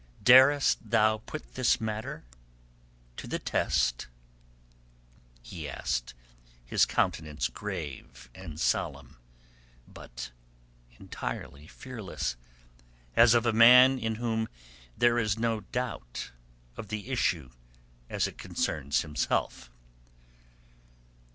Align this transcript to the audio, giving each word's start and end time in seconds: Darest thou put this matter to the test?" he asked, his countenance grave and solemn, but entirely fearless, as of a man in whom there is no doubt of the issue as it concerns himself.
Darest 0.23 0.89
thou 0.89 1.19
put 1.19 1.53
this 1.53 1.79
matter 1.79 2.23
to 3.17 3.27
the 3.27 3.37
test?" 3.37 4.07
he 5.43 5.69
asked, 5.69 6.15
his 6.65 6.87
countenance 6.87 7.49
grave 7.49 8.27
and 8.33 8.59
solemn, 8.59 9.17
but 9.87 10.31
entirely 10.97 11.67
fearless, 11.67 12.35
as 13.15 13.35
of 13.35 13.45
a 13.45 13.53
man 13.53 13.99
in 13.99 14.15
whom 14.15 14.49
there 14.97 15.19
is 15.19 15.37
no 15.37 15.59
doubt 15.59 16.31
of 16.77 16.87
the 16.87 17.09
issue 17.09 17.51
as 18.09 18.25
it 18.25 18.39
concerns 18.39 19.01
himself. 19.01 19.69